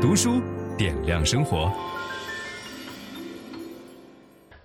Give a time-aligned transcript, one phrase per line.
[0.00, 0.40] 读书
[0.78, 1.70] 点亮生活。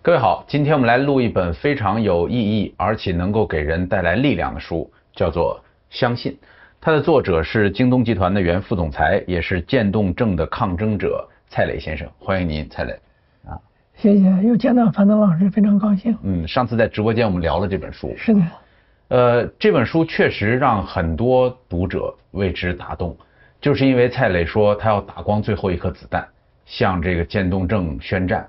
[0.01, 5.59] 各位好，今天我们来录一本非常有意义，而且能够给人带来力量的书，叫做
[5.89, 6.31] 《相信》。
[6.79, 12.07] 它的作者是京东集团的原副总裁，也是渐冻症的抗争者蔡磊先生。
[12.17, 12.93] 欢迎您，蔡磊。
[13.45, 13.59] 啊，
[13.97, 16.17] 谢谢，又见到樊登老师，非常高兴。
[16.23, 18.13] 嗯，上次在直播间我们聊了这本书。
[18.15, 18.41] 是的。
[19.09, 23.15] 呃，这本书确实让很多读者为之打动。
[23.65, 26.23] 就是因为蔡磊说他要打光最后一颗子弹，
[26.67, 28.47] 向这个渐冻症宣战。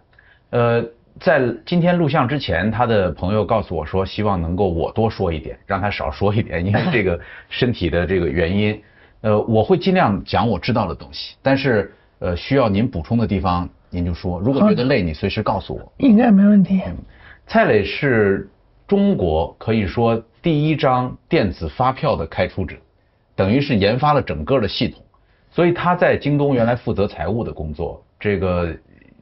[0.51, 0.85] 呃，
[1.19, 7.19] 在今天录像之前，他的朋友告诉我说，希望能够我多说一点，让他少说一点， 因为这个
[7.49, 8.79] 身体的这个原因。
[9.23, 14.39] 呃，我会尽量讲我知道的东西，但是呃，需要您补充的地方您就说。
[14.39, 15.93] 如果觉得累，你随时告诉我。
[15.97, 16.83] 应该没问题。
[16.87, 16.95] 嗯，
[17.47, 18.51] 蔡磊是
[18.87, 22.77] 中国可以说第一张电子发票的开出者，
[23.35, 25.03] 等于是研发了整个的系统。
[25.57, 28.77] 所以他在京东原来负责财务的工作，这个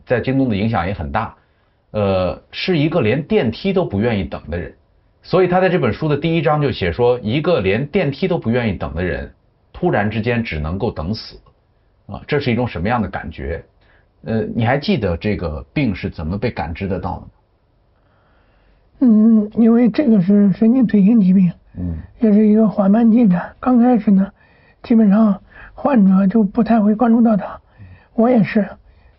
[0.05, 1.33] 在京东的影响也很大，
[1.93, 4.75] 呃，是一个连电梯都不愿意等的人，
[5.23, 9.33] 所以他在这本书的第一章就写说，一个连电梯都不愿意等的人，
[9.73, 11.39] 突然之间只能够等死，
[12.07, 13.65] 啊，这是一种什么样的感觉？
[14.25, 17.29] 呃，你还记得这个病是怎么被感知得到的吗？
[18.99, 24.29] 嗯，因为这个是神经退行疾病，嗯，也是一个缓慢进展，刚开始呢，
[24.83, 25.41] 基本上。
[25.85, 27.61] 患者就不太会关注到他，
[28.15, 28.67] 我也是，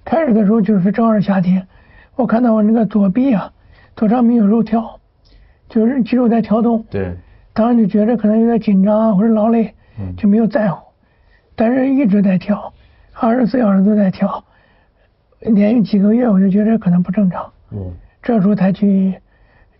[0.03, 1.67] 开始的时候就是正好是夏天，
[2.15, 3.53] 我看到我那个左臂啊，
[3.95, 4.99] 左上臂有肉跳，
[5.69, 6.83] 就是肌肉在跳动。
[6.89, 7.15] 对。
[7.53, 9.75] 当时就觉得可能有点紧张啊，或者劳累，
[10.17, 10.83] 就没有在乎，
[11.55, 12.73] 但是一直在跳，
[13.13, 14.43] 二十四小时都在跳，
[15.41, 17.53] 连续几个月我就觉得可能不正常。
[17.73, 17.93] 嗯。
[18.23, 19.13] 这时候才去，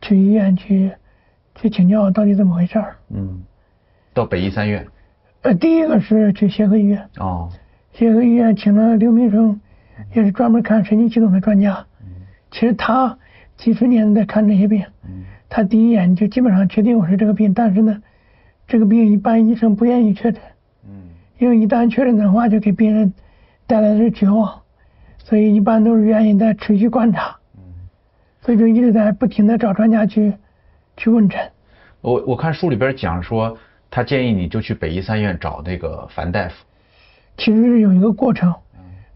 [0.04, 0.92] 去医院去，
[1.56, 2.96] 去请教到底怎么回事儿。
[3.10, 3.42] 嗯。
[4.14, 4.86] 到北医三院。
[5.46, 7.52] 呃，第一个是去协和医院哦，
[7.94, 9.62] 协和医院请了刘明生，
[10.16, 11.86] 也是专门看神经系统的专家。
[12.02, 12.08] 嗯，
[12.50, 13.16] 其实他
[13.56, 18.02] 几十年在看这些病，嗯，他第一眼就基本上确定我是这个病，但是呢，
[18.68, 20.42] 这个病一般医生不愿意确诊，
[20.84, 23.14] 嗯，因为一旦确诊的话，就给病人
[23.68, 24.64] 带来的是绝望，
[25.20, 27.62] 所以一般都是愿意在持续观察，嗯，
[28.42, 30.34] 所以就一直在不停的找专家去
[30.98, 31.40] 去问诊。
[32.02, 33.56] 我我看书里边讲说。
[33.90, 36.54] 他建议你就去北医三院找那个樊大夫，
[37.38, 38.54] 其实是有一个过程，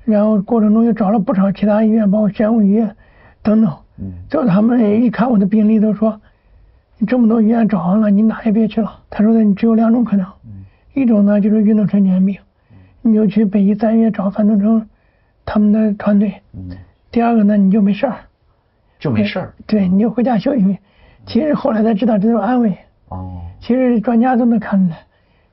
[0.05, 2.95] 然后过程中又找了不少其他医院，包括宣武医院
[3.41, 6.19] 等等，嗯，就他们一看我的病历都说，
[6.97, 9.01] 你这么多医院找完了，你哪也别去了。
[9.09, 10.25] 他说的你只有两种可能，
[10.93, 12.37] 一种呢就是运动神经病，
[13.01, 14.89] 你就去北医三院找樊东成
[15.45, 16.69] 他们的团队，嗯，
[17.11, 18.15] 第二个呢你就没事儿，
[18.99, 20.77] 就没事儿，对，你就回家休息。
[21.25, 22.75] 其实后来才知道这是安慰。
[23.09, 24.97] 哦，其实专家都能看出来，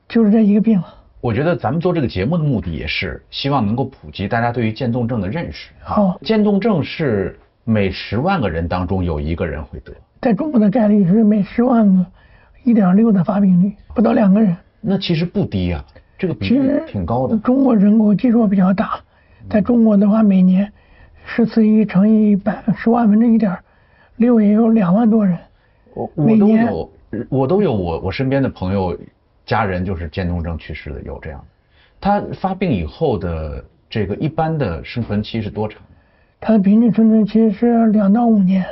[0.07, 0.81] 就是这一个病。
[1.19, 5.71] 我觉得咱们做这个节目的目的也是希望能够普及大家对于渐冻症的认识。
[5.81, 9.91] 好，渐冻症是每十万个人当中有一个人会得，
[10.21, 12.05] 在中国的概率是每十万个
[12.63, 14.55] 一点六的发病率，不到两个人。
[14.79, 15.83] 那其实不低啊，
[16.17, 17.37] 这个比例挺高的。
[17.39, 18.99] 中国人口基数比较大，
[19.49, 20.71] 在中国的话，每年
[21.25, 23.57] 十四亿乘以一百十万分之一点
[24.17, 25.37] 六，也有两万多人。
[25.93, 26.89] 我我都有。
[27.29, 28.97] 我都有我我身边的朋友，
[29.45, 31.45] 家人就是渐冻症去世的，有这样的。
[31.99, 35.81] 他发病以后的这个一般的生存期是多长？
[36.39, 38.65] 他的平均生存期是两到五年。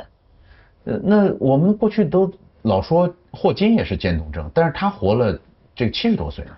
[0.84, 2.30] 呃，那我们过去都
[2.62, 5.36] 老说霍金也是渐冻症，但是他活了
[5.74, 6.50] 这个七十多岁了。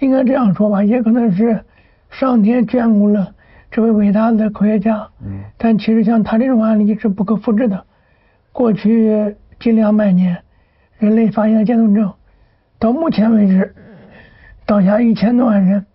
[0.00, 1.62] 应该这样说吧，也可能是
[2.08, 3.32] 上天眷顾了
[3.70, 5.06] 这位伟大的科学家。
[5.24, 5.44] 嗯。
[5.58, 7.84] 但其实像他这种案例是不可复制的，
[8.52, 10.42] 过去近两百年。
[11.00, 12.12] 人类发现渐冻症，
[12.78, 13.74] 到目前为止，
[14.66, 15.86] 倒下一千多万人，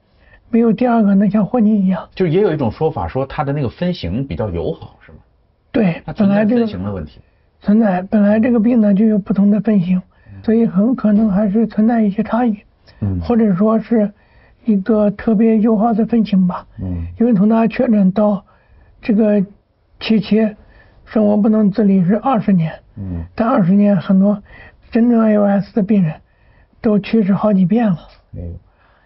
[0.50, 2.10] 没有第二个能像霍金一样。
[2.16, 5.20] 就也有一种说法，说他的那个分型比较友好，是吗？
[5.72, 7.22] 对，本来这个分型的问题
[7.62, 10.02] 存在，本来这个病呢就有不同的分型，
[10.44, 12.58] 所以很可能还是存在一些差异，
[13.02, 14.12] 嗯，或者说是
[14.66, 18.44] 一个特别友好的分型吧，嗯，因为从他确诊到
[19.04, 19.46] 这个
[20.00, 20.58] 期间
[21.06, 24.42] 生活不能自理是二十年，嗯，但二十年很多。
[24.92, 26.14] 真正 AOS 的病人，
[26.82, 27.98] 都去世好几遍了。
[28.34, 28.56] 嗯，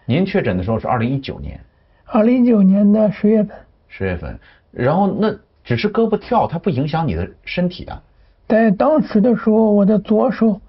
[0.06, 1.60] 您确诊的时候是二零一九年。
[2.04, 3.56] 二零一九年的十月份。
[3.88, 4.38] 十月份，
[4.70, 5.34] 然后那
[5.64, 8.02] 只是胳膊跳，它不影响你的身体啊。
[8.48, 10.60] 在当时的时候，我的左手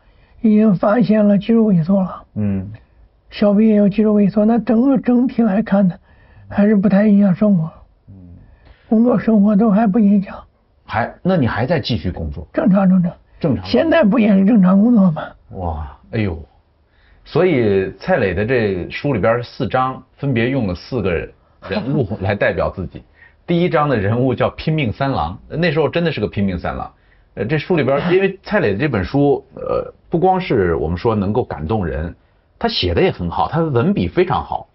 [0.41, 2.23] 已经发现了肌肉萎缩了。
[2.35, 2.71] 嗯。
[3.29, 5.95] 小臂也有肌肉萎缩，那整个整体来看呢，
[6.49, 7.71] 还是不太影响生活。
[8.09, 8.13] 嗯。
[8.89, 10.35] 工作生活都还不影响。
[10.83, 11.13] 还？
[11.23, 12.47] 那你还在继续工作？
[12.51, 13.11] 正常，正常。
[13.41, 15.23] 正常，现在不也是正常工作吗？
[15.49, 16.38] 哇，哎呦，
[17.25, 23.01] 所以蔡磊的这书里边四章分别用了四个人物来代表自己。
[23.47, 26.93] 第一章的人物叫拼命三郎，那时候真的是个拼命三郎。
[27.33, 32.13] 呃，这书里边，因为蔡磊的这本书，呃，不光是我们说能够感动人，
[32.59, 34.67] 他写的也很好，他的文笔非常好，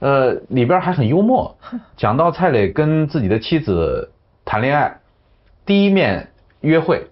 [0.00, 1.56] 呃，里边还很幽默。
[1.96, 4.10] 讲到蔡磊跟自己的妻子
[4.44, 4.98] 谈恋爱，
[5.64, 6.28] 第一面
[6.62, 7.06] 约会，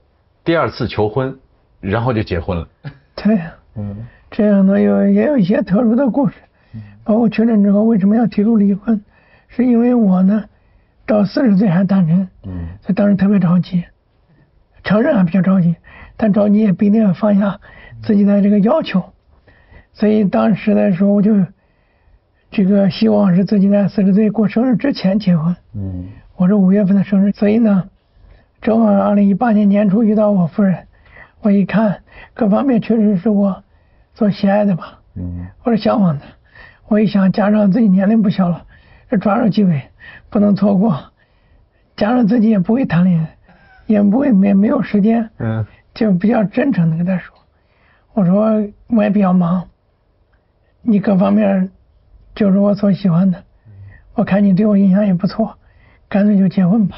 [0.47, 1.37] 第二次求婚，
[1.81, 2.69] 然后就结婚了。
[3.17, 3.37] 对，
[3.75, 3.97] 嗯，
[4.31, 6.37] 这样呢有也有一些特殊的故事，
[7.03, 9.03] 包括确诊之后为什么要提出离婚，
[9.49, 10.45] 是因为我呢，
[11.05, 13.85] 到四十岁还单身，嗯，所以当时特别着急。
[14.85, 15.75] 承认还比较着急，
[16.17, 17.59] 但着急也不一定要放下
[18.05, 19.03] 自己的这个要求，
[19.93, 21.35] 所以当时的时候我就
[22.53, 25.57] 这个希望是自己在四十岁过生日之前结婚。
[25.75, 26.07] 嗯，
[26.37, 27.89] 我是五月份的生日，所以呢，
[28.61, 30.87] 正好二零一八年年初遇到我夫人，
[31.41, 32.03] 我一看
[32.35, 33.63] 各方面确实是我
[34.15, 36.25] 所喜爱的吧，嗯，或者向往的，
[36.89, 38.65] 我一想加上自己年龄不小了，
[39.09, 39.83] 这抓住机会
[40.31, 41.13] 不能错过，
[41.97, 43.33] 加上自己也不会谈恋爱。
[43.87, 45.65] 也不会没没有时间，嗯，
[45.95, 47.33] 就比较真诚的跟他说，
[48.15, 49.69] 我说我也比较忙，
[50.83, 51.71] 你各方面
[52.35, 53.45] 就是我所喜欢的，
[54.15, 55.57] 我看你对我印象也不错，
[56.09, 56.97] 干脆就结婚吧。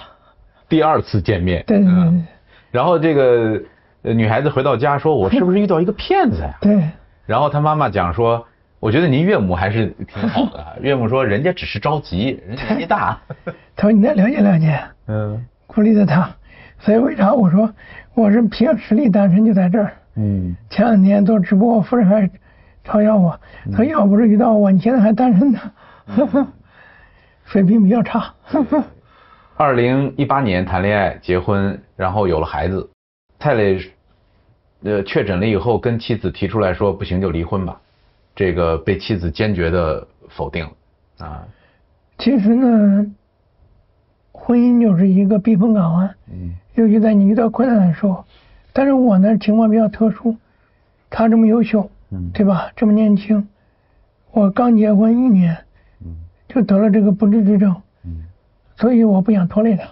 [0.68, 2.26] 第二次见面，对对对，嗯，
[2.70, 3.60] 然后这个
[4.02, 6.56] 女孩子回到家说，我是不是遇到一个骗子呀？
[6.60, 6.82] 对。
[7.26, 8.46] 然后她妈妈讲说，
[8.80, 10.64] 我觉得您岳母还是挺好的。
[10.80, 13.18] 岳母说，人家只是着急，人家年纪大。
[13.76, 16.28] 他说你再了解了解，嗯，鼓励着他。
[16.78, 17.68] 所以为啥我说
[18.14, 19.92] 我是凭实力单身就在这儿？
[20.16, 22.28] 嗯，前两天做直播，我夫人还
[22.84, 23.38] 嘲笑我，
[23.76, 25.58] 她要不是遇到我，你现在还单身呢，
[26.06, 26.46] 呵呵，
[27.46, 28.32] 水平比较差。
[29.58, 32.88] 二零一八年谈恋爱、结婚，然后有了孩子，
[33.40, 33.80] 蔡磊
[34.84, 37.80] 呃确诊了以后，跟妻子提出来说不行就离婚吧，
[38.36, 41.44] 这个被妻子坚决的否定了啊。
[42.18, 43.14] 其实呢。
[44.32, 48.24] 婚姻就是一个避风港湾，嗯，尤其在你遇到困难的时候。
[48.72, 50.36] 但是我呢情况比较特殊，
[51.10, 52.70] 他这么优秀，嗯，对吧？
[52.74, 53.46] 这么年轻，
[54.30, 55.58] 我刚结婚一年，
[56.00, 56.16] 嗯，
[56.48, 57.82] 就得了这个不治之症，嗯，
[58.78, 59.88] 所以我不想拖累他。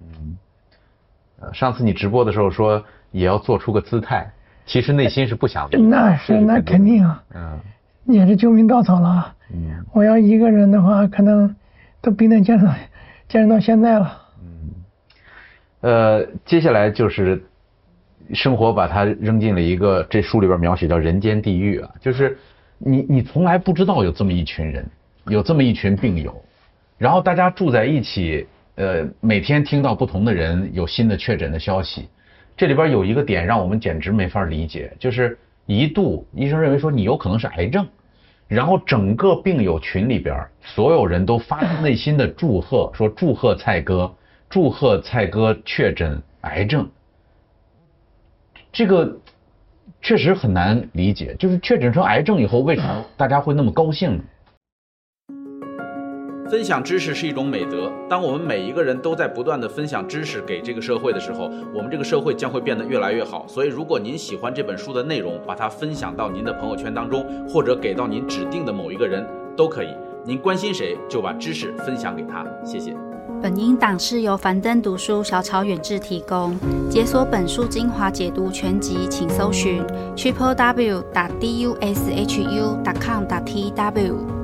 [0.00, 4.30] 嗯，上次你直播的时候说也要做出个姿态，
[4.64, 5.78] 其实内心是不想的。
[5.78, 7.58] 那是那肯定啊，嗯，
[8.06, 9.34] 也是救命稻草了。
[9.52, 11.54] 嗯，我要一个人的话，可能
[12.00, 12.66] 都比那坚持。
[13.28, 14.22] 坚持到现在了。
[14.40, 14.70] 嗯，
[15.80, 17.44] 呃，接下来就是
[18.32, 22.38] 生活把他扔进了一个这书里边描写叫人间地狱啊，就是
[22.78, 24.88] 你你从来不知道有这么一群人，
[25.26, 26.34] 有这么一群病友，
[26.98, 32.08] 然后大家住在一起，呃，每天听到不同的人有新的确诊的消息，
[32.56, 37.86] 这里边有一个点让我们简直没法理解，就是一度医生认为说你有可能是癌症。
[38.48, 44.12] 然后整个病友群里边，所有人都发自内心的祝贺， 说祝贺蔡哥，
[44.48, 46.88] 祝贺蔡哥确诊癌症。
[48.72, 49.18] 这个
[50.00, 54.24] 确实很难理解，就是确诊成癌症以后，为什么大家会那么高兴呢？
[56.50, 57.92] 分享知识是一种美德。
[58.08, 63.44] 当我们每一个人都在不断地分享知识给这个社会的时候，我们这个社会将会变得越来越好。
[63.46, 69.88] 所以，如果您喜欢这本书的内容，把它分享到您的朋友圈当中，或者给到您指定的某一个人都可以。
[70.24, 72.46] 您关心谁，就把知识分享给他。
[72.64, 72.96] 谢谢。
[73.42, 76.56] 本音档是由樊登读书小草远志提供。
[76.90, 79.82] 解锁本书精华解读全集，请搜寻
[80.16, 84.37] triple w 打 d u s h u 点 com 打 t w。